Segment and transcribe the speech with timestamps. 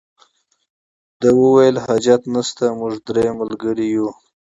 [1.19, 4.09] ده وویل حاجت نشته موږ درې ملګري یو.